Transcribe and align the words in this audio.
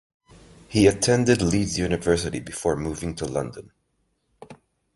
He 0.67 0.87
attended 0.87 1.43
Leeds 1.43 1.77
University 1.77 2.39
before 2.39 2.75
moving 2.75 3.13
to 3.17 3.25
London. 3.25 3.71